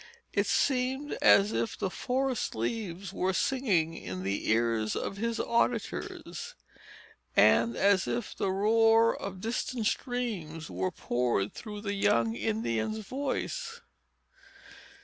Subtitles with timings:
[0.33, 6.55] It seemed as if the forest leaves were singing in the ears of his auditors,
[7.35, 13.79] and as if the roar of distant streams were poured through the young Indian's voice.